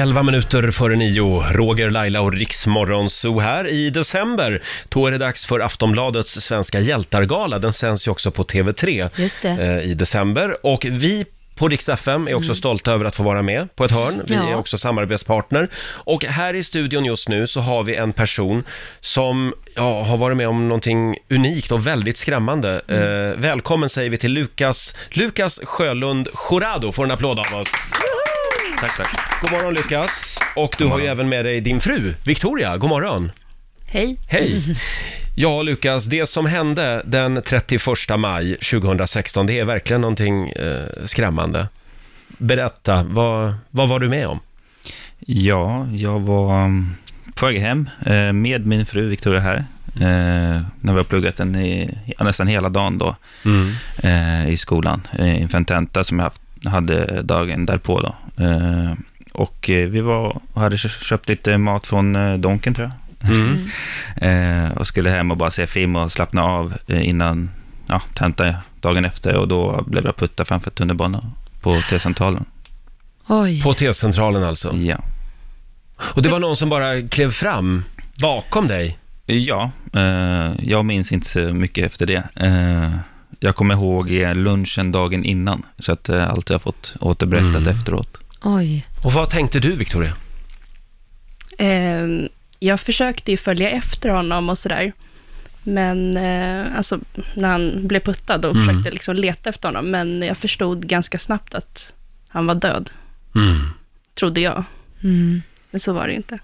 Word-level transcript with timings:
11 0.00 0.22
minuter 0.22 0.70
före 0.70 0.96
nio, 0.96 1.42
Roger, 1.52 1.90
Laila 1.90 2.20
och 2.20 2.32
Riksmorgon 2.32 3.10
så 3.10 3.40
här 3.40 3.68
i 3.68 3.90
december. 3.90 4.62
Då 4.88 5.06
är 5.06 5.10
det 5.10 5.18
dags 5.18 5.46
för 5.46 5.60
Aftonbladets 5.60 6.40
Svenska 6.40 6.80
hjältargala. 6.80 7.58
Den 7.58 7.72
sänds 7.72 8.06
ju 8.06 8.10
också 8.10 8.30
på 8.30 8.42
TV3 8.44 9.10
Just 9.16 9.42
det. 9.42 9.48
eh, 9.48 9.90
i 9.90 9.94
december. 9.94 10.66
Och 10.66 10.84
vi 10.90 11.24
på 11.54 11.68
Rix 11.68 11.88
FM 11.88 12.28
är 12.28 12.34
också 12.34 12.54
stolta 12.54 12.92
över 12.92 13.04
att 13.04 13.16
få 13.16 13.22
vara 13.22 13.42
med 13.42 13.76
på 13.76 13.84
ett 13.84 13.90
hörn. 13.90 14.22
Vi 14.26 14.34
Ja. 14.34 14.48
är 14.50 14.54
också 14.56 14.78
samarbetspartner. 14.78 15.68
Och 16.04 16.24
här 16.24 16.54
i 16.54 16.64
studion 16.64 17.04
just 17.04 17.28
nu 17.28 17.46
så 17.46 17.60
har 17.60 17.82
vi 17.82 17.94
en 17.94 18.12
person 18.12 18.64
som 19.00 19.54
ja, 19.76 20.02
har 20.02 20.16
varit 20.16 20.36
med 20.36 20.48
om 20.48 20.68
någonting 20.68 21.16
unikt 21.30 21.72
och 21.72 21.86
väldigt 21.86 22.16
skrämmande. 22.16 22.80
Eh, 22.88 23.40
välkommen 23.40 23.88
säger 23.88 24.10
vi 24.10 24.16
till 24.16 24.32
Lukas, 24.32 24.94
Lukas 25.10 25.60
Sjölund 25.64 26.28
Jurado. 26.50 26.92
Får 26.92 27.04
en 27.04 27.10
applåd 27.10 27.38
av 27.38 27.60
oss. 27.60 27.68
Tack, 28.80 28.96
tack. 28.96 29.40
God 29.42 29.50
morgon 29.50 29.74
Lukas. 29.74 30.38
Och 30.56 30.74
du 30.78 30.86
har 30.86 30.98
ju 30.98 31.06
även 31.06 31.28
med 31.28 31.44
dig 31.44 31.60
din 31.60 31.80
fru, 31.80 32.14
Victoria. 32.24 32.76
God 32.76 32.90
morgon. 32.90 33.32
Hej. 33.86 34.16
Hej! 34.28 34.76
Ja, 35.36 35.62
Lukas, 35.62 36.04
det 36.04 36.26
som 36.26 36.46
hände 36.46 37.02
den 37.04 37.42
31 37.46 37.82
maj 38.18 38.56
2016, 38.56 39.46
det 39.46 39.58
är 39.58 39.64
verkligen 39.64 40.00
någonting 40.00 40.48
eh, 40.48 40.86
skrämmande. 41.04 41.68
Berätta, 42.28 43.02
vad, 43.02 43.54
vad 43.70 43.88
var 43.88 43.98
du 43.98 44.08
med 44.08 44.26
om? 44.26 44.40
Ja, 45.18 45.86
jag 45.92 46.20
var 46.20 46.64
mm, 46.64 46.90
på 47.34 47.46
väg 47.46 47.60
hem 47.60 47.90
eh, 48.06 48.32
med 48.32 48.66
min 48.66 48.86
fru 48.86 49.08
Victoria 49.08 49.40
här. 49.40 49.64
Eh, 49.94 50.62
när 50.80 50.92
vi 50.92 50.98
har 50.98 51.04
pluggat 51.04 51.40
en 51.40 51.56
i, 51.56 51.98
nästan 52.20 52.46
hela 52.46 52.68
dagen 52.68 52.98
då 52.98 53.16
eh, 54.02 54.48
i 54.48 54.56
skolan. 54.56 55.06
Inför 55.18 55.58
en 55.58 55.64
tenta 55.64 56.04
som 56.04 56.18
jag 56.18 56.24
haft, 56.24 56.42
hade 56.66 57.22
dagen 57.22 57.66
därpå 57.66 58.00
då. 58.00 58.44
Eh, 58.44 58.92
och 59.32 59.70
eh, 59.70 59.88
vi 59.88 60.00
var 60.00 60.42
och 60.52 60.60
hade 60.60 60.76
kö- 60.76 60.88
köpt 60.88 61.28
lite 61.28 61.58
mat 61.58 61.86
från 61.86 62.16
eh, 62.16 62.34
Donken 62.34 62.74
tror 62.74 62.86
jag. 62.88 62.96
Mm. 63.30 63.68
Eh, 64.16 64.70
och 64.76 64.86
skulle 64.86 65.10
hem 65.10 65.30
och 65.30 65.36
bara 65.36 65.50
se 65.50 65.66
film 65.66 65.96
och 65.96 66.12
slappna 66.12 66.42
av 66.44 66.74
eh, 66.86 67.08
innan 67.08 67.50
ja, 67.86 68.02
tenta 68.14 68.54
dagen 68.80 69.04
efter. 69.04 69.36
Och 69.36 69.48
då 69.48 69.84
blev 69.86 70.04
jag 70.04 70.16
puttad 70.16 70.44
framför 70.44 70.70
tunnelbanan 70.70 71.32
på 71.60 71.80
T-centralen. 71.90 72.44
Oj. 73.26 73.62
På 73.62 73.74
T-centralen 73.74 74.44
alltså. 74.44 74.76
Ja. 74.76 74.96
Och 76.14 76.22
det 76.22 76.28
var 76.28 76.38
någon 76.38 76.56
som 76.56 76.68
bara 76.68 77.02
klev 77.08 77.30
fram 77.30 77.84
bakom 78.20 78.66
dig. 78.66 78.98
Ja, 79.26 79.70
eh, 79.92 80.50
jag 80.58 80.84
minns 80.84 81.12
inte 81.12 81.26
så 81.28 81.40
mycket 81.40 81.86
efter 81.86 82.06
det. 82.06 82.22
Eh, 82.34 82.90
jag 83.40 83.56
kommer 83.56 83.74
ihåg 83.74 84.10
eh, 84.14 84.34
lunchen 84.34 84.92
dagen 84.92 85.24
innan, 85.24 85.62
så 85.78 85.92
att 85.92 86.08
eh, 86.08 86.30
allt 86.30 86.50
jag 86.50 86.54
har 86.54 86.60
fått 86.60 86.94
återberättat 87.00 87.62
Mm. 87.62 87.68
efteråt. 87.76 88.18
Oj. 88.42 88.86
Och 89.04 89.12
vad 89.12 89.30
tänkte 89.30 89.60
du, 89.60 89.76
Victoria? 89.76 90.12
Eh, 91.58 92.06
jag 92.58 92.80
försökte 92.80 93.30
ju 93.30 93.36
följa 93.36 93.70
efter 93.70 94.08
honom 94.08 94.50
och 94.50 94.58
sådär. 94.58 94.92
Men 95.62 96.16
eh, 96.16 96.76
alltså, 96.76 96.98
när 97.36 97.48
han 97.48 97.88
blev 97.88 98.00
puttad 98.00 98.44
och 98.44 98.54
Mm. 98.54 98.66
försökte 98.66 98.90
liksom 98.90 99.16
leta 99.16 99.50
efter 99.50 99.68
honom. 99.68 99.90
Men 99.90 100.22
jag 100.22 100.36
förstod 100.36 100.86
ganska 100.86 101.18
snabbt 101.18 101.54
att 101.54 101.92
han 102.28 102.46
var 102.46 102.54
död, 102.54 102.90
Mm. 103.34 103.66
trodde 104.14 104.40
jag. 104.40 104.64
Mm. 105.02 105.42
Men 105.70 105.80
så 105.80 105.92
var 105.92 106.06
det 106.06 106.14
inte. 106.14 106.38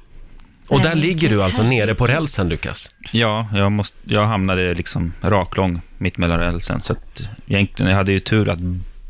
Och 0.69 0.81
där 0.81 0.95
ligger 0.95 1.29
du 1.29 1.43
alltså 1.43 1.63
nere 1.63 1.95
på 1.95 2.07
rälsen, 2.07 2.49
Lukas. 2.49 2.91
Ja, 3.13 3.49
jag, 3.55 3.73
måste, 3.73 3.97
jag 4.05 4.27
hamnade 4.27 4.75
liksom 4.75 5.13
raklång 5.23 5.81
mitt 5.99 6.19
mellan 6.19 6.39
rälsen, 6.41 6.81
så 6.81 6.93
att 6.93 7.29
egentligen, 7.47 7.91
jag 7.91 7.97
hade 7.99 8.13
ju 8.13 8.21
tur 8.21 8.49
att 8.49 8.59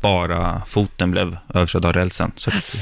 bara 0.01 0.61
foten 0.67 1.11
blev 1.11 1.37
överkörd 1.53 1.85
av 1.85 1.93
rälsen. 1.93 2.31
Så, 2.35 2.49
att, 2.49 2.75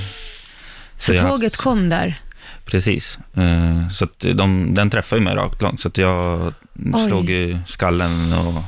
Så 0.97 1.11
har 1.17 1.29
tåget 1.29 1.43
haft- 1.53 1.63
kom 1.63 1.89
där? 1.89 2.19
Precis. 2.65 3.19
Eh, 3.35 3.87
så 3.89 4.05
att 4.05 4.19
de, 4.33 4.73
den 4.73 4.89
träffade 4.89 5.19
ju 5.19 5.23
mig 5.25 5.35
rakt 5.35 5.61
långt, 5.61 5.81
så 5.81 5.87
att 5.87 5.97
jag 5.97 6.53
Oj. 6.93 7.05
slog 7.07 7.29
ju 7.29 7.59
skallen 7.67 8.33
och... 8.33 8.63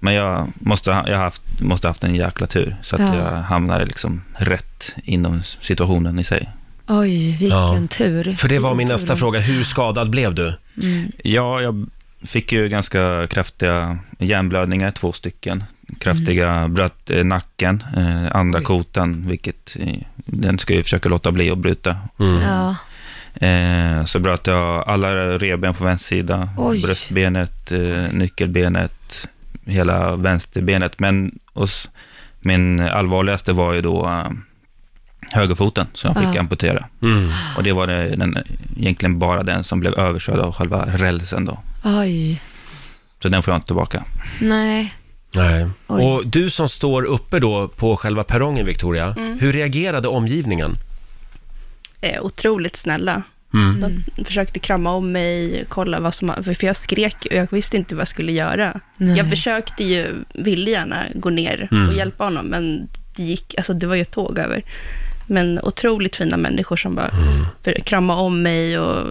Men 0.00 0.14
jag 0.14 0.48
måste, 0.54 0.92
ha- 0.92 1.08
jag 1.08 1.18
haft, 1.18 1.42
måste 1.60 1.86
ha 1.86 1.90
haft 1.90 2.04
en 2.04 2.14
jäkla 2.14 2.46
tur, 2.46 2.76
så 2.82 2.96
att 2.96 3.00
Ja. 3.02 3.14
jag 3.16 3.42
hamnade 3.42 3.84
liksom 3.84 4.22
rätt 4.36 4.94
inom 5.04 5.42
situationen 5.42 6.18
i 6.18 6.24
sig. 6.24 6.48
Oj, 6.86 7.30
vilken 7.40 7.58
Ja. 7.58 7.86
tur. 7.90 8.34
För 8.34 8.48
det 8.48 8.58
var 8.58 8.70
min 8.70 8.78
Vilken 8.78 8.94
nästa 8.94 9.08
tur. 9.14 9.16
fråga. 9.20 9.40
Hur 9.40 9.64
skadad 9.64 10.10
blev 10.10 10.34
du? 10.34 10.54
Mm. 10.82 11.12
Ja, 11.24 11.60
jag 11.60 11.86
fick 12.22 12.52
ju 12.52 12.68
ganska 12.68 13.26
kraftiga 13.30 13.98
hjärnblödningar, 14.18 14.90
två 14.90 15.12
stycken. 15.12 15.64
Kraftiga, 16.00 16.68
bröt 16.68 17.10
eh, 17.10 17.24
nacken, 17.24 17.84
eh, 17.96 18.36
andra 18.36 18.58
Oj. 18.58 18.64
kotan, 18.64 19.28
vilket 19.28 19.76
eh, 19.80 19.98
den 20.16 20.58
ska 20.58 20.72
jag 20.72 20.76
ju 20.76 20.82
försöka 20.82 21.08
låta 21.08 21.32
bli 21.32 21.50
att 21.50 21.58
bryta. 21.58 21.96
Mm. 22.18 22.42
Ja. 22.42 22.76
Eh, 23.46 24.04
så 24.04 24.18
bröt 24.18 24.46
jag 24.46 24.84
alla 24.88 25.14
revben 25.38 25.74
på 25.74 25.84
vänster 25.84 26.06
sida, 26.06 26.48
Oj. 26.58 26.82
bröstbenet, 26.82 27.72
eh, 27.72 28.12
nyckelbenet, 28.12 29.28
hela 29.64 30.16
vänsterbenet. 30.16 30.98
Men 30.98 31.38
hos, 31.54 31.90
min 32.40 32.80
allvarligaste 32.80 33.52
var 33.52 33.72
ju 33.72 33.80
då 33.80 34.06
eh, 34.08 34.30
högerfoten 35.32 35.86
som 35.92 36.08
jag 36.14 36.24
fick 36.26 36.36
Ja. 36.36 36.40
amputera. 36.40 36.84
Mm. 37.02 37.30
Och 37.56 37.62
det 37.62 37.72
var 37.72 37.86
det, 37.86 38.16
den, 38.16 38.38
egentligen 38.76 39.18
bara 39.18 39.42
den 39.42 39.64
som 39.64 39.80
blev 39.80 39.94
överkörd 39.98 40.38
av 40.38 40.52
själva 40.54 40.86
rälsen 40.86 41.44
då. 41.44 41.58
Oj. 41.84 42.42
Så 43.22 43.28
den 43.28 43.42
får 43.42 43.52
jag 43.52 43.58
inte 43.58 43.66
tillbaka. 43.66 44.04
Nej. 44.40 44.94
Nej. 45.34 45.66
Oj. 45.86 46.04
Och 46.04 46.26
du 46.26 46.50
som 46.50 46.68
står 46.68 47.02
uppe 47.04 47.40
då 47.40 47.68
på 47.68 47.96
själva 47.96 48.24
perrongen, 48.24 48.66
Victoria, 48.66 49.14
Mm. 49.18 49.38
hur 49.38 49.52
reagerade 49.52 50.08
omgivningen? 50.08 50.74
Eh, 52.00 52.22
otroligt 52.22 52.76
snälla. 52.76 53.22
Mm. 53.54 53.80
De 54.16 54.24
försökte 54.24 54.58
krama 54.58 54.90
om 54.90 55.12
mig, 55.12 55.64
kolla 55.68 56.00
vad 56.00 56.14
som... 56.14 56.32
För 56.44 56.64
jag 56.64 56.76
skrek 56.76 57.16
och 57.30 57.36
jag 57.36 57.48
visste 57.50 57.76
inte 57.76 57.94
vad 57.94 58.00
jag 58.00 58.08
skulle 58.08 58.32
göra. 58.32 58.80
Nej. 58.96 59.16
Jag 59.16 59.30
försökte 59.30 59.84
ju, 59.84 60.14
ville 60.34 60.70
gärna 60.70 61.04
gå 61.14 61.30
ner 61.30 61.68
Mm. 61.70 61.88
och 61.88 61.94
hjälpa 61.94 62.24
honom, 62.24 62.46
men 62.46 62.88
det 63.16 63.22
gick, 63.22 63.54
alltså 63.56 63.72
det 63.74 63.86
var 63.86 63.94
ju 63.94 64.02
ett 64.02 64.10
tåg 64.10 64.38
över. 64.38 64.62
Men 65.26 65.60
otroligt 65.62 66.16
fina 66.16 66.36
människor 66.36 66.76
som 66.76 66.94
bara 66.94 67.08
Mm. 67.08 67.82
kramade 67.84 68.20
om 68.20 68.42
mig 68.42 68.78
och 68.78 69.06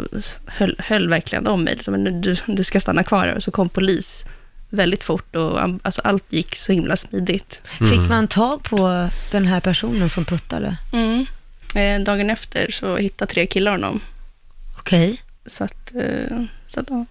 höll, 0.45 0.75
höll 0.79 1.09
verkligen 1.09 1.47
om 1.47 1.63
mig. 1.63 1.73
Liksom, 1.75 1.91
men 1.93 2.21
du, 2.21 2.35
du 2.47 2.63
ska 2.63 2.79
stanna 2.79 3.03
kvar 3.03 3.27
här. 3.27 3.35
Och 3.35 3.43
så 3.43 3.51
kom 3.51 3.69
polis 3.69 4.23
väldigt 4.69 5.03
fort 5.03 5.35
och 5.35 5.59
alltså, 5.83 6.01
allt 6.03 6.23
gick 6.29 6.55
så 6.55 6.71
himla 6.71 6.95
smidigt. 6.97 7.61
Fick 7.65 7.91
Mm. 7.93 8.07
man 8.07 8.27
tag 8.27 8.63
på 8.63 9.09
den 9.31 9.45
här 9.45 9.59
personen 9.59 10.09
som 10.09 10.25
puttade? 10.25 10.77
Eh, 11.75 11.99
dagen 12.01 12.29
efter 12.29 12.71
så 12.71 12.97
hittade 12.97 13.31
tre 13.31 13.45
killar 13.45 13.71
honom. 13.71 14.01
Okej, 14.79 15.21
Så 15.45 15.63
att, 15.63 15.91
eh, 15.95 16.37
så 16.67 16.79
att 16.79 16.89
ja. 16.89 17.05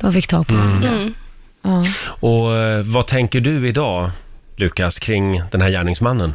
de 0.00 0.12
fick 0.12 0.26
tag 0.26 0.46
på 0.46 0.54
Mm. 0.54 0.68
honom. 0.68 0.84
Mm. 0.94 1.14
Ja. 1.62 1.84
Och 2.06 2.56
eh, 2.56 2.82
vad 2.82 3.06
tänker 3.06 3.40
du 3.40 3.68
idag, 3.68 4.10
Lukas, 4.56 4.98
kring 4.98 5.42
den 5.50 5.60
här 5.60 5.70
gärningsmannen? 5.70 6.34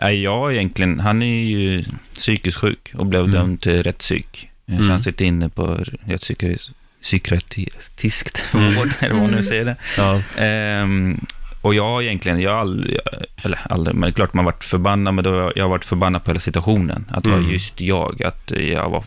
Nej, 0.00 0.22
jag 0.22 0.52
egentligen, 0.54 1.00
han 1.00 1.22
är 1.22 1.44
ju 1.44 1.84
psykiskt 2.14 2.56
sjuk 2.58 2.92
och 2.94 3.06
blev 3.06 3.20
Mm. 3.20 3.32
dömd 3.32 3.60
till 3.60 3.82
rättspsyk. 3.82 4.48
Så 4.66 4.72
Mm. 4.74 4.88
han 4.90 5.02
sitter 5.02 5.24
inne 5.24 5.48
på 5.48 5.84
rättspsykiatriskt 6.06 6.72
psykiatriskt 7.02 8.44
Mm. 8.54 8.74
vård, 8.74 8.88
eller 9.00 9.10
vad 9.14 9.22
man 9.22 9.30
nu 9.30 9.36
Mm. 9.36 9.44
säger 9.44 9.64
det. 9.64 9.76
Ja. 9.96 10.22
Ehm, 10.38 11.20
och 11.60 11.74
jag 11.74 11.82
har 11.88 12.02
egentligen, 12.02 12.40
jag 12.40 12.50
har 12.50 12.58
aldrig, 12.58 12.98
eller 13.44 13.58
aldrig, 13.70 13.96
men 13.96 14.12
klart 14.12 14.34
man 14.34 14.44
varit 14.44 14.64
förbannad, 14.64 15.14
men 15.14 15.24
då, 15.24 15.52
jag 15.56 15.64
har 15.64 15.68
varit 15.70 15.84
förbannad 15.84 16.24
på 16.24 16.30
hela 16.30 16.40
situationen. 16.40 17.04
Att 17.10 17.24
det 17.24 17.30
Mm. 17.30 17.44
var 17.44 17.52
just 17.52 17.80
jag, 17.80 18.22
att 18.22 18.52
jag 18.56 18.90
var, 18.90 19.04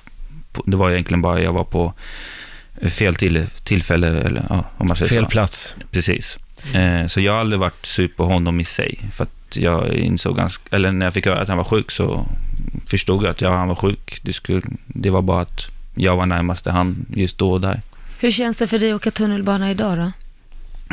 på, 0.52 0.64
det 0.66 0.78
var 0.78 0.92
egentligen 0.92 1.22
bara, 1.22 1.42
jag 1.42 1.54
var 1.54 1.64
på 1.64 1.94
fel 2.90 3.16
till, 3.16 3.48
tillfälle, 3.64 4.08
eller 4.08 4.46
ja, 4.50 4.66
om 4.78 4.88
man 4.88 4.96
säger 4.98 5.10
Fel 5.10 5.24
så. 5.24 5.30
plats. 5.30 5.76
Precis. 5.92 6.38
Eh, 6.74 7.08
så 7.08 7.22
jag 7.22 7.34
har 7.34 7.40
aldrig 7.40 7.60
varit 7.60 7.86
sur 7.86 8.08
på 8.08 8.26
honom 8.26 8.60
i 8.60 8.64
sig. 8.64 9.00
För 9.12 9.24
att 9.24 9.58
jag 9.58 9.94
insåg 9.94 10.38
ganska, 10.38 10.76
eller 10.76 10.92
när 10.92 11.06
jag 11.06 11.14
fick 11.14 11.26
höra 11.26 11.42
att 11.42 11.48
han 11.48 11.58
var 11.58 11.64
sjuk 11.64 11.92
så 11.92 12.26
förstod 12.86 13.24
jag 13.24 13.32
att 13.32 13.42
ja, 13.42 13.56
han 13.56 13.68
var 13.68 13.76
sjuk. 13.76 14.20
Det, 14.22 14.34
skulle, 14.34 14.62
det 14.88 15.10
var 15.10 15.22
bara 15.22 15.42
att 15.42 15.70
jag 15.96 16.16
var 16.18 16.26
närmaste 16.26 16.72
han 16.72 17.06
just 17.10 17.38
då 17.38 17.52
och 17.52 17.62
där. 17.62 17.82
Hur 18.20 18.32
känns 18.32 18.58
det 18.58 18.68
för 18.68 18.80
dig 18.80 18.92
att 18.92 18.96
åka 18.96 19.12
tunnelbana 19.12 19.72
idag 19.72 19.98
då? 19.98 20.12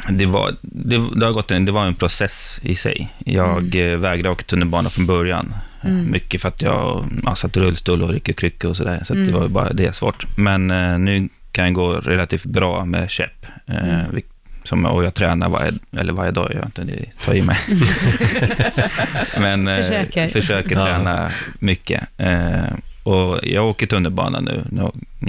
Det 0.08 0.26
var, 0.26 0.56
det, 0.60 1.02
det, 1.16 1.26
har 1.26 1.32
gått 1.32 1.50
en, 1.50 1.64
det 1.64 1.72
var 1.72 1.86
en 1.86 1.94
process 1.94 2.60
i 2.62 2.74
sig. 2.74 3.08
Jag 3.18 3.74
mm. 3.76 4.00
vägrade 4.00 4.30
åka 4.30 4.42
tunnelbana 4.44 4.90
från 4.90 5.06
början. 5.06 5.54
Mm. 5.82 6.10
Mycket 6.10 6.40
för 6.42 6.48
att 6.48 6.62
jag 6.62 7.04
ja, 7.24 7.34
satt 7.34 7.56
i 7.56 7.60
rullstol 7.60 8.02
och 8.02 8.10
rycker 8.10 8.32
kryckor 8.32 8.70
och 8.70 8.76
sådär. 8.76 9.00
Så 9.04 9.14
det 9.14 9.20
Mm. 9.20 9.40
var 9.40 9.48
bara 9.48 9.72
det 9.72 9.96
svårt. 9.96 10.26
Men 10.36 10.70
eh, 10.70 10.98
nu 10.98 11.28
kan 11.52 11.64
jag 11.64 11.74
gå 11.74 11.92
relativt 11.92 12.44
bra 12.44 12.84
med 12.84 13.10
käpp. 13.10 13.46
Eh, 13.66 13.76
Mm. 13.76 14.22
Som, 14.64 14.84
och 14.86 15.04
jag 15.04 15.14
tränar 15.14 15.48
varje, 15.48 15.72
eller 15.98 16.12
varje 16.12 16.30
dag, 16.30 16.50
jag 16.54 16.64
inte 16.64 16.84
det, 16.84 17.04
tar 17.24 17.34
i 17.34 17.42
mig. 17.42 17.56
Men 19.38 19.68
eh, 19.68 19.76
Försöker. 19.76 20.28
försöker 20.28 20.74
Ja. 20.76 20.84
träna 20.84 21.30
mycket. 21.58 22.02
Eh, 22.16 22.62
och 23.02 23.38
jag 23.42 23.66
åker 23.68 23.86
tunnelbana 23.86 24.40
nu. 24.40 24.64
nu 24.70 24.82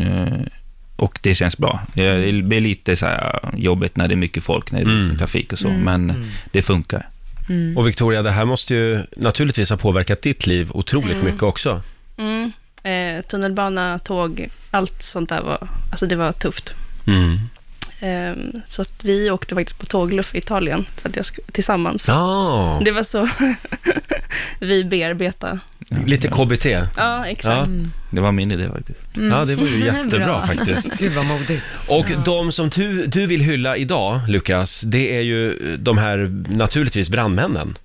eh, 0.04 0.48
och 0.96 1.20
det 1.22 1.36
känns 1.36 1.58
bra. 1.58 1.80
Det 1.94 2.34
blir 2.44 2.62
lite 2.62 2.96
så 2.96 3.06
här 3.06 3.40
jobbigt 3.58 3.96
när 3.98 4.08
det 4.08 4.14
är 4.14 4.18
mycket 4.18 4.44
folk, 4.44 4.72
när 4.72 4.80
det 4.86 4.92
är 4.92 5.02
Mm. 5.04 5.18
trafik 5.18 5.54
och 5.54 5.60
så, 5.60 5.68
Mm. 5.68 5.82
men 5.82 6.32
det 6.52 6.62
funkar. 6.62 7.08
Mm. 7.50 7.78
Och 7.78 7.88
Victoria, 7.88 8.22
det 8.22 8.32
här 8.32 8.46
måste 8.46 8.76
ju 8.76 9.00
naturligtvis 9.18 9.70
ha 9.70 9.78
påverkat 9.78 10.22
ditt 10.22 10.48
liv 10.48 10.70
otroligt 10.74 11.12
Mm. 11.16 11.26
mycket 11.26 11.44
också. 11.44 11.82
Mm. 12.18 12.52
Eh, 12.84 13.22
tunnelbana, 13.26 14.00
tåg, 14.00 14.48
allt 14.72 15.02
sånt 15.02 15.30
där 15.30 15.42
var, 15.42 15.68
alltså 15.92 16.06
det 16.08 16.16
var 16.16 16.32
tufft. 16.32 16.74
Mm. 18.02 18.52
Eh, 18.56 18.62
så 18.66 18.82
att 18.82 18.92
vi 19.04 19.32
åkte 19.32 19.56
faktiskt 19.56 19.80
på 19.80 19.86
tågluff 19.86 20.36
i 20.36 20.38
Italien 20.38 20.86
för 20.96 21.10
att 21.10 21.16
jag 21.16 21.24
sk- 21.24 21.52
tillsammans. 21.52 22.08
Ja, 22.08 22.82
Det 22.86 22.92
var 22.92 23.04
så 23.04 23.28
vi 24.60 24.84
bearbetade. 24.84 25.60
lite 26.06 26.28
KBT. 26.28 26.66
Ja, 26.98 27.26
exakt. 27.26 27.70
Ja. 27.70 27.90
Det 28.12 28.22
var 28.22 28.32
min 28.32 28.52
idé 28.52 28.68
faktiskt. 28.68 29.04
Ja, 29.14 29.46
det 29.46 29.56
var 29.56 29.68
ju 29.68 29.86
jättebra 29.86 30.26
Bra. 30.26 30.46
faktiskt. 30.48 30.98
Gud 30.98 31.12
vad 31.14 31.26
modigt. 31.26 31.66
Och 31.88 32.06
de 32.26 32.52
som 32.52 32.70
du, 32.70 33.06
du 33.06 33.26
vill 33.26 33.42
hylla 33.42 33.78
idag, 33.78 34.20
Lukas, 34.28 34.82
det 34.82 35.16
är 35.18 35.22
ju 35.22 35.58
de 35.78 35.98
här 35.98 36.44
naturligtvis 36.50 37.10
brandmännen. 37.10 37.78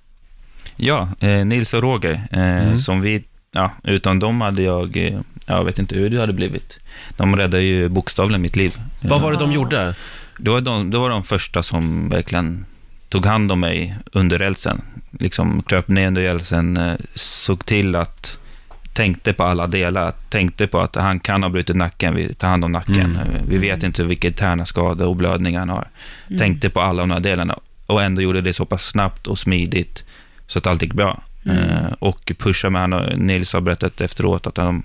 Ja, 0.75 1.09
eh, 1.19 1.45
Nils 1.45 1.73
och 1.73 1.81
Roger, 1.81 2.27
eh, 2.31 2.39
Mm. 2.39 2.77
som 2.77 3.01
vi, 3.01 3.23
ja, 3.51 3.71
utan 3.83 4.19
dem 4.19 4.41
hade 4.41 4.61
jag, 4.61 4.97
eh, 4.97 5.19
jag 5.45 5.63
vet 5.63 5.79
inte 5.79 5.95
hur 5.95 6.09
det 6.09 6.19
hade 6.19 6.33
blivit. 6.33 6.79
De 7.17 7.35
räddade 7.35 7.63
ju 7.63 7.89
bokstavligen 7.89 8.41
mitt 8.41 8.55
liv. 8.55 8.75
Vad 9.01 9.21
var 9.21 9.31
det 9.31 9.37
de 9.37 9.51
gjorde? 9.51 9.95
Det 10.37 10.49
var 10.51 10.61
de, 10.61 10.91
det 10.91 10.97
var 10.97 11.09
de 11.09 11.23
första 11.23 11.63
som 11.63 12.09
verkligen 12.09 12.65
tog 13.09 13.25
hand 13.25 13.51
om 13.51 13.59
mig 13.59 13.95
under 14.11 14.39
rälsen. 14.39 14.81
Liksom 15.19 15.63
kröp 15.63 15.87
ner 15.87 16.07
under 16.07 16.21
rälsen, 16.21 16.77
eh, 16.77 16.95
såg 17.15 17.65
till 17.65 17.95
att, 17.95 18.37
tänkte 18.93 19.33
på 19.33 19.43
alla 19.43 19.67
delar, 19.67 20.13
tänkte 20.29 20.67
på 20.67 20.79
att 20.79 20.95
han 20.95 21.19
kan 21.19 21.43
ha 21.43 21.49
brutit 21.49 21.75
nacken, 21.75 22.15
vi 22.15 22.33
tar 22.33 22.47
hand 22.47 22.65
om 22.65 22.71
nacken. 22.71 22.99
Mm. 23.15 23.17
Eh, 23.17 23.41
Vi 23.47 23.57
vet 23.57 23.83
inte 23.83 24.03
vilka 24.03 24.27
interna 24.27 24.65
skador 24.65 25.07
och 25.07 25.15
blödningar 25.15 25.59
han 25.59 25.69
har. 25.69 25.87
Tänkte 26.37 26.69
på 26.69 26.81
alla 26.81 27.01
de 27.01 27.11
här 27.11 27.19
delarna 27.19 27.59
och 27.85 28.03
ändå 28.03 28.21
gjorde 28.21 28.41
det 28.41 28.53
så 28.53 28.65
pass 28.65 28.85
snabbt 28.87 29.27
och 29.27 29.39
smidigt 29.39 30.05
så 30.47 30.59
att 30.59 30.67
allt 30.67 30.81
gick 30.81 30.93
bra. 30.93 31.21
Eh, 31.49 31.93
och 31.99 32.31
pusha 32.37 32.69
med 32.69 32.81
han 32.81 32.93
och 32.93 33.19
Nils 33.19 33.53
har 33.53 33.61
berättat 33.61 34.01
efteråt 34.01 34.47
att 34.47 34.57
han, 34.57 34.83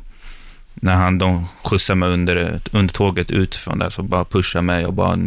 när 0.74 0.94
han, 0.94 1.18
de 1.18 1.46
skjutsade 1.64 1.96
mig 1.96 2.08
under, 2.08 2.60
under 2.72 2.94
tåget 2.94 3.30
ut 3.30 3.54
från 3.54 3.78
där, 3.78 3.90
så 3.90 4.02
bara 4.02 4.24
pusha 4.24 4.62
mig 4.62 4.86
och 4.86 4.92
bara 4.94 5.18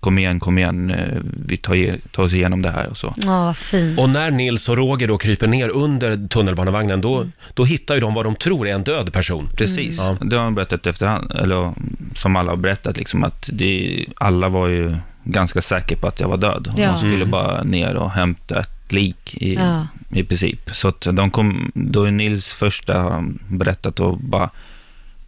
kom 0.00 0.18
igen, 0.18 0.40
kom 0.40 0.58
igen, 0.58 0.90
eh, 0.90 1.18
vi 1.46 1.56
tar, 1.56 1.98
tar 2.12 2.22
oss 2.22 2.32
igenom 2.34 2.62
det 2.62 2.70
här 2.70 2.88
och 2.90 2.96
så. 2.96 3.14
Ja, 3.16 3.44
vad 3.44 3.56
fint. 3.56 3.98
Och 3.98 4.08
när 4.08 4.30
Nils 4.30 4.68
och 4.68 4.76
Roger 4.76 5.08
då 5.08 5.18
kryper 5.18 5.46
ner 5.46 5.68
under 5.68 6.28
tunnelbanevagnen, 6.28 7.00
då, 7.00 7.26
då 7.54 7.64
hittar 7.64 7.94
ju 7.94 8.00
de 8.00 8.14
vad 8.14 8.24
de 8.24 8.36
tror 8.36 8.68
är 8.68 8.74
en 8.74 8.84
död 8.84 9.12
person. 9.12 9.48
Precis, 9.56 10.00
Mm. 10.00 10.28
det 10.28 10.36
har 10.36 10.44
han 10.44 10.54
berättat 10.54 10.86
efterhand, 10.86 11.32
eller 11.32 11.72
som 12.14 12.36
alla 12.36 12.52
har 12.52 12.56
berättat, 12.56 12.96
liksom, 12.96 13.24
att 13.24 13.50
det, 13.52 14.04
alla 14.16 14.48
var 14.48 14.68
ju 14.68 14.96
ganska 15.24 15.60
säkra 15.60 15.98
på 15.98 16.06
att 16.06 16.20
jag 16.20 16.28
var 16.28 16.36
död. 16.36 16.68
Och 16.72 16.78
Ja. 16.78 16.88
De 16.90 16.98
skulle 16.98 17.14
Mm. 17.14 17.30
bara 17.30 17.62
ner 17.62 17.94
och 17.94 18.10
hämta 18.10 18.60
ett 18.60 18.73
lik 18.92 19.34
i, 19.42 19.54
Ja. 19.54 19.86
i 20.10 20.24
princip. 20.24 20.70
Så 20.72 20.88
att 20.88 21.06
de 21.12 21.30
kom, 21.30 21.72
då 21.74 22.04
är 22.04 22.10
Nils 22.10 22.48
första 22.48 23.24
berättat 23.48 24.00
och 24.00 24.18
bara, 24.18 24.50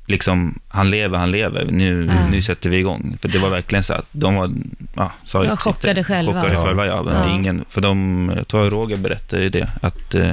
liksom, 0.07 0.59
han 0.69 0.91
lever, 0.91 1.19
han 1.19 1.31
lever, 1.31 1.67
nu, 1.71 2.07
Ja. 2.15 2.29
nu 2.31 2.43
sätter 2.43 2.71
vi 2.71 2.77
igång. 2.77 3.17
För 3.21 3.29
det 3.29 3.39
var 3.39 3.51
verkligen 3.51 3.83
så 3.85 3.93
att 3.93 4.07
de 4.13 4.35
var, 4.35 4.51
ja, 4.95 5.13
sa 5.25 5.43
De 5.43 5.49
var 5.49 5.57
chockade 5.57 6.05
själva. 6.05 6.33
Chockade 6.33 6.55
Ja. 6.55 6.65
själva, 6.65 6.87
ja. 6.87 7.03
Men 7.03 7.29
Ja. 7.29 7.35
Ingen, 7.35 7.65
för 7.69 7.81
de, 7.81 8.33
jag 8.37 8.49
tror 8.49 8.71
Roger 8.71 8.97
berättade 8.97 9.43
ju 9.43 9.49
det, 9.49 9.71
att 9.83 10.15
eh, 10.15 10.33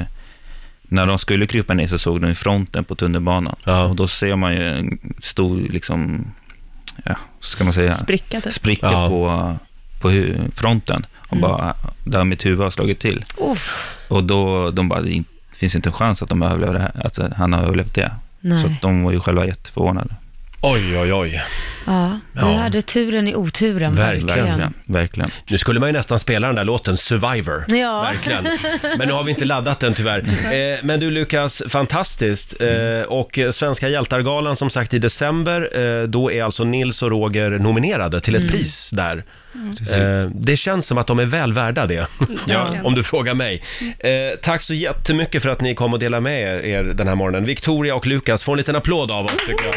när 0.82 1.06
de 1.06 1.18
skulle 1.18 1.46
krypa 1.46 1.74
ner 1.74 1.86
så 1.86 1.98
såg 1.98 2.20
de 2.20 2.30
i 2.30 2.34
fronten 2.34 2.84
på 2.84 2.94
tunnelbanan. 2.94 3.56
Ja. 3.64 3.84
Och 3.84 3.96
då 3.96 4.08
ser 4.08 4.36
man 4.36 4.52
ju 4.54 4.68
en 4.68 4.98
stor, 5.22 5.60
liksom, 5.60 6.24
ja, 7.04 7.16
ska 7.40 7.64
man 7.64 7.72
säga, 7.74 7.92
Spricka 7.92 8.40
typ. 8.40 8.52
spricka 8.52 8.88
Ja. 8.92 9.08
på, 9.08 9.56
på 10.00 10.12
fronten. 10.54 11.06
Och 11.26 11.32
Mm. 11.36 11.40
bara, 11.50 11.74
där 12.04 12.24
mitt 12.24 12.46
huvud 12.46 12.60
har 12.60 12.70
slagit 12.70 12.98
till. 13.00 13.24
Uff, 13.38 13.84
Och 14.08 14.24
då, 14.24 14.70
de 14.70 14.88
bara, 14.88 15.00
det 15.00 15.24
finns 15.52 15.74
inte 15.74 15.88
en 15.88 15.92
chans 15.92 16.22
att 16.22 16.28
de 16.28 16.42
överlever 16.42 16.72
det 16.74 16.80
här, 16.80 17.06
att 17.06 17.18
han 17.36 17.52
har 17.52 17.62
överlevt 17.62 17.94
det. 17.94 18.10
Så 18.40 18.48
nej. 18.48 18.64
att 18.64 18.82
de 18.82 19.02
var 19.02 19.12
ju 19.12 19.20
själva 19.20 19.46
jätteförvånade. 19.46 20.14
Oj, 20.66 20.98
oj, 20.98 21.12
oj. 21.14 21.42
Ja, 21.86 22.20
du 22.32 22.40
Ja. 22.40 22.46
hade 22.46 22.82
turen 22.82 23.28
i 23.28 23.34
oturen. 23.34 23.94
Verkligen. 23.96 24.26
Verkligen, 24.46 24.74
verkligen. 24.86 25.30
Nu 25.46 25.58
skulle 25.58 25.80
man 25.80 25.88
ju 25.88 25.92
nästan 25.92 26.18
spela 26.18 26.46
den 26.46 26.56
där 26.56 26.64
låten 26.64 26.96
Survivor. 26.96 27.64
Ja. 27.68 28.02
Verkligen. 28.02 28.44
Men 28.98 29.08
nu 29.08 29.14
har 29.14 29.22
vi 29.24 29.30
inte 29.30 29.44
laddat 29.44 29.80
den 29.80 29.94
tyvärr. 29.94 30.24
Eh, 30.54 30.78
men 30.82 31.00
du 31.00 31.10
Lukas, 31.10 31.62
fantastiskt. 31.68 32.54
Eh, 32.62 33.02
och 33.08 33.38
eh, 33.38 33.50
Svenska 33.50 33.88
hjältar-galan 33.88 34.56
som 34.56 34.70
sagt 34.70 34.94
i 34.94 34.98
december, 34.98 35.68
eh, 36.02 36.02
då 36.08 36.32
är 36.32 36.44
alltså 36.44 36.64
Nils 36.64 37.02
och 37.02 37.10
Roger 37.10 37.50
nominerade 37.50 38.20
till 38.20 38.34
ett 38.34 38.42
Mm. 38.42 38.52
pris 38.52 38.90
där. 38.90 39.24
Eh, 39.92 40.30
det 40.34 40.56
känns 40.56 40.86
som 40.86 40.98
att 40.98 41.06
de 41.06 41.18
är 41.18 41.24
väl 41.24 41.52
värda 41.52 41.86
det, 41.86 42.06
Ja. 42.46 42.68
om 42.84 42.94
du 42.94 43.02
frågar 43.02 43.34
mig. 43.34 43.62
Eh, 43.98 44.10
tack 44.42 44.62
så 44.62 44.74
jättemycket 44.74 45.42
för 45.42 45.48
att 45.50 45.60
ni 45.60 45.74
kom 45.74 45.92
och 45.92 45.98
delade 45.98 46.20
med 46.20 46.40
er, 46.42 46.66
er 46.66 46.82
den 46.84 47.08
här 47.08 47.14
morgonen. 47.14 47.44
Victoria 47.44 47.94
och 47.94 48.06
Lukas 48.06 48.44
får 48.44 48.52
en 48.52 48.56
liten 48.56 48.76
applåd 48.76 49.10
av 49.10 49.24
oss 49.24 49.32
tycker 49.46 49.64
jag. 49.64 49.74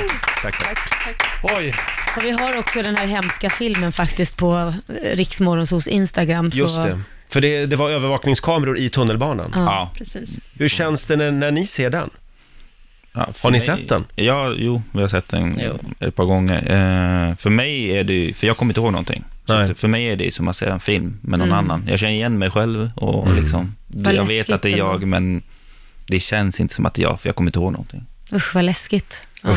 Tack, 0.54 0.90
tack. 1.04 1.24
Oj, 1.58 1.74
Och 2.18 2.24
vi 2.24 2.32
har 2.32 2.58
också 2.60 2.82
den 2.82 2.96
här 2.96 3.08
hemska 3.08 3.50
filmen 3.50 3.92
faktiskt 3.92 4.38
på 4.38 4.74
eh, 4.88 5.16
Riksmorgonsos 5.16 5.88
Instagram. 5.88 6.52
Så, 6.52 6.58
just 6.58 6.84
det. 6.84 7.02
För 7.30 7.42
det, 7.42 7.66
det 7.66 7.76
var 7.76 7.90
övervakningskameror 7.90 8.78
i 8.78 8.90
tunnelbanan. 8.90 9.52
Ja. 9.56 9.62
Ja. 9.64 9.92
Precis. 9.98 10.40
Hur 10.54 10.68
känns 10.68 11.06
det 11.06 11.16
när, 11.16 11.32
när 11.32 11.52
ni 11.52 11.66
ser 11.68 11.90
den? 11.90 12.10
Ja, 13.14 13.30
för 13.34 13.44
Har 13.44 13.52
ni 13.52 13.58
mig- 13.58 13.66
sett 13.68 13.90
den? 13.90 14.06
Ja, 14.16 14.54
jo, 14.58 14.82
vi 14.92 15.02
har 15.02 15.08
sett 15.08 15.28
den 15.30 15.60
Jo. 15.66 15.80
ett 16.08 16.16
par 16.16 16.26
gånger. 16.26 16.58
Eh, 16.58 17.36
för 17.36 17.50
mig 17.50 17.98
är 17.98 18.04
det 18.04 18.14
ju, 18.14 18.34
för 18.34 18.48
jag 18.48 18.58
kommer 18.58 18.70
inte 18.72 18.80
ihåg 18.80 18.92
någonting. 18.92 19.24
Så 19.46 19.54
Nej. 19.54 19.72
att 19.72 19.80
för 19.80 19.88
mig 19.88 20.06
är 20.06 20.16
det 20.16 20.34
som 20.34 20.48
att 20.48 20.56
se 20.58 20.66
en 20.66 20.80
film 20.80 21.18
med 21.22 21.40
någon 21.40 21.48
Mm. 21.52 21.60
annan. 21.60 21.86
Jag 21.88 22.00
känner 22.00 22.14
igen 22.14 22.38
mig 22.40 22.50
själv 22.52 22.92
och 22.96 23.28
Mm. 23.28 23.42
liksom, 23.42 23.76
Vad 23.88 24.14
jag 24.14 24.26
vet 24.26 24.30
läskigt 24.38 24.54
att 24.56 24.62
det 24.62 24.70
är 24.72 24.78
jag, 24.78 25.08
men 25.08 25.42
det 26.08 26.20
känns 26.20 26.60
inte 26.60 26.74
som 26.74 26.86
att 26.86 26.94
det 26.94 27.02
är 27.02 27.04
jag, 27.04 27.22
för 27.22 27.30
jag 27.30 27.36
kommer 27.36 27.50
inte 27.50 27.60
ihåg 27.60 27.72
någonting. 27.72 28.06
Usch, 28.34 28.56
vad 28.56 28.64
läskigt. 28.64 29.27
Ja. 29.44 29.56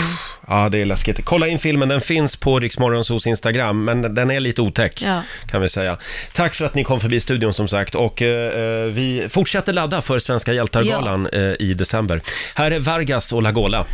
Ja, 0.49 0.69
det 0.69 0.79
är 0.79 0.85
läskigt. 0.85 1.25
Kolla 1.25 1.47
in 1.47 1.59
filmen, 1.59 1.89
den 1.89 2.01
finns 2.01 2.37
på 2.37 2.61
Riksmorgonsos 2.61 3.27
Instagram, 3.27 3.85
men 3.85 4.15
den 4.15 4.31
är 4.31 4.41
lite 4.41 4.63
otäck, 4.63 5.03
Ja. 5.03 5.23
kan 5.51 5.63
vi 5.63 5.69
säga. 5.69 5.97
Tack 6.33 6.55
för 6.55 6.65
att 6.65 6.75
ni 6.75 6.85
kom 6.85 7.01
förbi 7.01 7.21
studion 7.21 7.53
som 7.53 7.69
sagt, 7.69 7.95
och 7.95 8.23
eh, 8.23 8.85
vi 8.85 9.27
fortsätter 9.31 9.73
ladda 9.73 10.03
för 10.03 10.19
Svenska 10.19 10.53
hjältar-galan 10.53 11.27
eh, 11.27 11.41
i 11.41 11.75
december. 11.75 12.21
Här 12.55 12.71
är 12.71 12.79
Vargas 12.79 13.33
och 13.33 13.43
Lagola. 13.43 13.87